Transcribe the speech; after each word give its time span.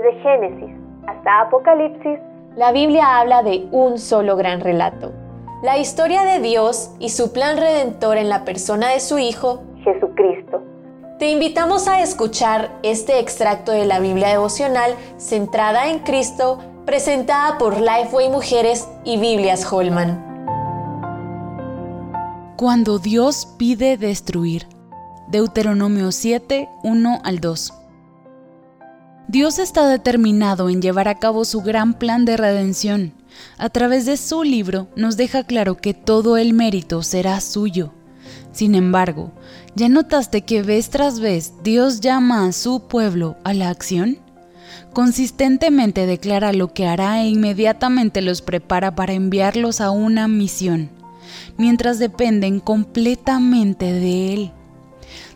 Desde 0.00 0.18
Génesis 0.22 0.70
hasta 1.06 1.42
Apocalipsis, 1.42 2.18
la 2.56 2.72
Biblia 2.72 3.18
habla 3.18 3.42
de 3.42 3.68
un 3.70 3.98
solo 3.98 4.34
gran 4.36 4.60
relato. 4.60 5.12
La 5.62 5.76
historia 5.76 6.22
de 6.22 6.40
Dios 6.40 6.94
y 6.98 7.10
su 7.10 7.34
plan 7.34 7.58
redentor 7.58 8.16
en 8.16 8.30
la 8.30 8.44
persona 8.46 8.88
de 8.88 9.00
su 9.00 9.18
Hijo, 9.18 9.62
Jesucristo. 9.84 10.62
Te 11.18 11.28
invitamos 11.30 11.86
a 11.86 12.00
escuchar 12.00 12.70
este 12.82 13.18
extracto 13.18 13.72
de 13.72 13.84
la 13.84 14.00
Biblia 14.00 14.28
devocional 14.28 14.94
centrada 15.18 15.90
en 15.90 15.98
Cristo, 15.98 16.58
presentada 16.86 17.58
por 17.58 17.78
Lifeway 17.78 18.30
Mujeres 18.30 18.88
y 19.04 19.18
Biblias 19.18 19.70
Holman. 19.70 20.24
Cuando 22.56 22.98
Dios 22.98 23.54
pide 23.58 23.98
destruir. 23.98 24.66
Deuteronomio 25.28 26.10
7, 26.10 26.70
1 26.84 27.18
al 27.22 27.40
2. 27.40 27.79
Dios 29.28 29.58
está 29.58 29.86
determinado 29.86 30.68
en 30.68 30.82
llevar 30.82 31.08
a 31.08 31.16
cabo 31.16 31.44
su 31.44 31.62
gran 31.62 31.94
plan 31.94 32.24
de 32.24 32.36
redención. 32.36 33.12
A 33.58 33.68
través 33.68 34.06
de 34.06 34.16
su 34.16 34.42
libro 34.42 34.88
nos 34.96 35.16
deja 35.16 35.44
claro 35.44 35.76
que 35.76 35.94
todo 35.94 36.36
el 36.36 36.52
mérito 36.52 37.02
será 37.02 37.40
suyo. 37.40 37.92
Sin 38.52 38.74
embargo, 38.74 39.32
¿ya 39.76 39.88
notaste 39.88 40.42
que 40.42 40.62
vez 40.62 40.90
tras 40.90 41.20
vez 41.20 41.54
Dios 41.62 42.00
llama 42.00 42.46
a 42.46 42.52
su 42.52 42.88
pueblo 42.88 43.36
a 43.44 43.54
la 43.54 43.70
acción? 43.70 44.18
Consistentemente 44.92 46.06
declara 46.06 46.52
lo 46.52 46.74
que 46.74 46.86
hará 46.86 47.22
e 47.22 47.28
inmediatamente 47.28 48.22
los 48.22 48.42
prepara 48.42 48.94
para 48.96 49.12
enviarlos 49.12 49.80
a 49.80 49.90
una 49.90 50.26
misión 50.26 50.90
mientras 51.56 51.98
dependen 51.98 52.60
completamente 52.60 53.92
de 53.92 54.32
Él. 54.32 54.52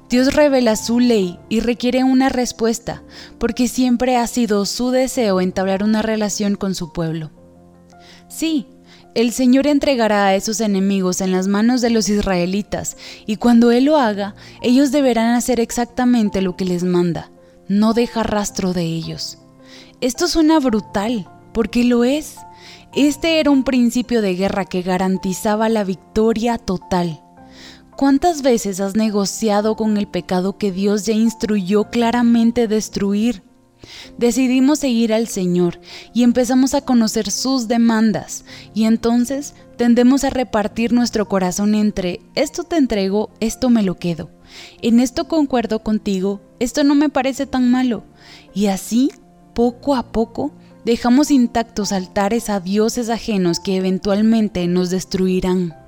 Dios 0.09 0.35
revela 0.35 0.77
su 0.77 1.01
ley 1.01 1.39
y 1.49 1.61
requiere 1.61 2.05
una 2.05 2.29
respuesta, 2.29 3.03
porque 3.39 3.69
siempre 3.69 4.17
ha 4.17 4.27
sido 4.27 4.67
su 4.67 4.91
deseo 4.91 5.41
entablar 5.41 5.83
una 5.83 6.03
relación 6.03 6.57
con 6.57 6.75
su 6.75 6.93
pueblo. 6.93 7.31
Sí, 8.29 8.67
el 9.15 9.33
Señor 9.33 9.67
entregará 9.67 10.27
a 10.27 10.35
esos 10.35 10.61
enemigos 10.61 11.21
en 11.21 11.33
las 11.33 11.49
manos 11.49 11.81
de 11.81 11.91
los 11.91 12.09
israelitas, 12.09 12.97
y 13.27 13.37
cuando 13.37 13.71
Él 13.71 13.85
lo 13.85 13.97
haga, 13.97 14.35
ellos 14.61 14.93
deberán 14.93 15.35
hacer 15.35 15.61
exactamente 15.61 16.43
lo 16.43 16.57
que 16.57 16.65
les 16.65 16.85
manda, 16.85 17.31
no 17.69 17.95
deja 17.95 18.23
rastro 18.23 18.73
de 18.73 18.83
ellos. 18.83 19.39
Esto 20.01 20.29
suena 20.29 20.59
brutal, 20.61 21.29
porque 21.55 21.85
lo 21.85 22.05
es. 22.05 22.37
Este 22.95 23.41
era 23.41 23.51
un 23.51 23.65
principio 23.65 24.21
de 24.21 24.35
guerra 24.35 24.65
que 24.67 24.83
garantizaba 24.83 25.69
la 25.69 25.83
victoria 25.83 26.59
total. 26.59 27.24
¿Cuántas 27.97 28.43
veces 28.43 28.81
has 28.81 28.97
negociado 28.97 29.77
con 29.77 29.97
el 29.97 30.09
pecado 30.09 30.59
que 30.59 30.73
Dios 30.73 31.07
ya 31.07 31.13
instruyó 31.13 31.85
claramente 31.85 32.67
destruir? 32.67 33.45
Decidimos 34.19 34.81
seguir 34.81 35.13
al 35.13 35.29
Señor 35.29 35.81
y 36.13 36.25
empezamos 36.25 36.75
a 36.75 36.81
conocer 36.81 37.31
sus 37.31 37.69
demandas 37.69 38.45
y 38.75 38.85
entonces 38.85 39.55
tendemos 39.77 40.25
a 40.25 40.31
repartir 40.31 40.93
nuestro 40.93 41.29
corazón 41.29 41.77
entre 41.77 42.21
esto 42.35 42.65
te 42.65 42.79
entrego, 42.79 43.31
esto 43.39 43.71
me 43.71 43.83
lo 43.85 43.97
quedo, 43.97 44.31
en 44.83 44.99
esto 44.99 45.29
concuerdo 45.29 45.85
contigo, 45.85 46.41
esto 46.59 46.83
no 46.83 46.97
me 46.97 47.11
parece 47.11 47.47
tan 47.47 47.71
malo 47.71 48.05
y 48.55 48.67
así, 48.67 49.13
poco 49.55 49.95
a 49.95 50.11
poco, 50.11 50.53
dejamos 50.85 51.31
intactos 51.31 51.93
altares 51.93 52.51
a 52.51 52.59
dioses 52.59 53.09
ajenos 53.09 53.61
que 53.61 53.77
eventualmente 53.77 54.67
nos 54.67 54.91
destruirán. 54.91 55.84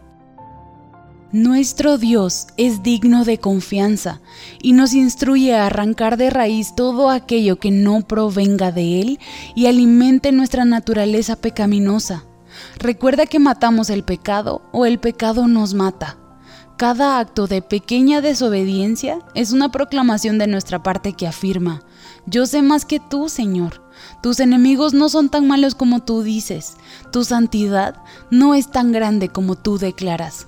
Nuestro 1.33 1.99
Dios 1.99 2.47
es 2.57 2.85
digno 2.85 3.25
de 3.25 3.39
confianza 3.39 4.21
y 4.63 4.75
nos 4.75 4.95
instruye 4.95 5.57
a 5.57 5.67
arrancar 5.67 6.17
de 6.17 6.31
raíz 6.31 6.77
todo 6.77 7.11
aquello 7.11 7.57
que 7.57 7.73
no 7.73 8.03
provenga 8.03 8.71
de 8.71 9.01
Él 9.01 9.19
y 9.57 9.67
alimente 9.67 10.31
nuestra 10.31 10.65
naturaleza 10.65 11.35
pecaminosa. 11.35 12.25
Recuerda 12.79 13.27
que 13.27 13.41
matamos 13.41 13.91
el 13.91 14.05
pecado 14.05 14.63
o 14.73 14.87
el 14.87 15.01
pecado 15.01 15.49
nos 15.49 15.75
mata. 15.75 16.17
Cada 16.77 17.19
acto 17.19 17.49
de 17.49 17.61
pequeña 17.61 18.21
desobediencia 18.21 19.19
es 19.35 19.51
una 19.51 19.73
proclamación 19.73 20.39
de 20.39 20.47
nuestra 20.47 20.85
parte 20.85 21.15
que 21.15 21.27
afirma, 21.27 21.83
yo 22.27 22.47
sé 22.47 22.63
más 22.63 22.85
que 22.85 23.01
tú, 23.01 23.29
Señor. 23.29 23.83
Tus 24.23 24.41
enemigos 24.41 24.95
no 24.95 25.09
son 25.09 25.29
tan 25.29 25.47
malos 25.47 25.75
como 25.75 26.01
tú 26.01 26.23
dices. 26.23 26.77
Tu 27.13 27.25
santidad 27.25 27.97
no 28.31 28.55
es 28.55 28.71
tan 28.71 28.93
grande 28.93 29.29
como 29.29 29.57
tú 29.57 29.79
declaras. 29.79 30.47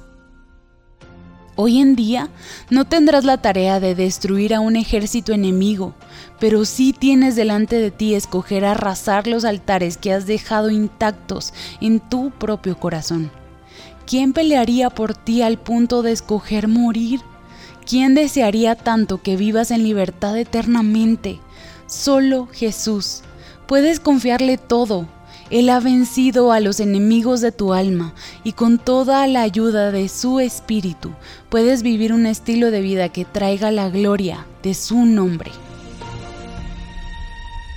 Hoy 1.60 1.80
en 1.80 1.96
día 1.96 2.28
no 2.70 2.84
tendrás 2.84 3.24
la 3.24 3.38
tarea 3.38 3.80
de 3.80 3.96
destruir 3.96 4.54
a 4.54 4.60
un 4.60 4.76
ejército 4.76 5.32
enemigo, 5.32 5.92
pero 6.38 6.64
sí 6.64 6.94
tienes 6.96 7.34
delante 7.34 7.80
de 7.80 7.90
ti 7.90 8.14
escoger 8.14 8.64
arrasar 8.64 9.26
los 9.26 9.44
altares 9.44 9.96
que 9.96 10.12
has 10.12 10.24
dejado 10.24 10.70
intactos 10.70 11.52
en 11.80 11.98
tu 11.98 12.30
propio 12.30 12.78
corazón. 12.78 13.32
¿Quién 14.06 14.34
pelearía 14.34 14.88
por 14.88 15.16
ti 15.16 15.42
al 15.42 15.58
punto 15.58 16.02
de 16.02 16.12
escoger 16.12 16.68
morir? 16.68 17.22
¿Quién 17.84 18.14
desearía 18.14 18.76
tanto 18.76 19.20
que 19.20 19.36
vivas 19.36 19.72
en 19.72 19.82
libertad 19.82 20.38
eternamente? 20.38 21.40
Solo 21.88 22.46
Jesús. 22.52 23.22
Puedes 23.66 23.98
confiarle 23.98 24.58
todo. 24.58 25.08
Él 25.50 25.70
ha 25.70 25.80
vencido 25.80 26.52
a 26.52 26.60
los 26.60 26.78
enemigos 26.80 27.40
de 27.40 27.52
tu 27.52 27.72
alma 27.72 28.12
y 28.44 28.52
con 28.52 28.76
toda 28.78 29.26
la 29.26 29.40
ayuda 29.42 29.90
de 29.90 30.08
su 30.08 30.40
espíritu 30.40 31.12
puedes 31.48 31.82
vivir 31.82 32.12
un 32.12 32.26
estilo 32.26 32.70
de 32.70 32.82
vida 32.82 33.08
que 33.08 33.24
traiga 33.24 33.70
la 33.70 33.88
gloria 33.88 34.44
de 34.62 34.74
su 34.74 35.06
nombre. 35.06 35.50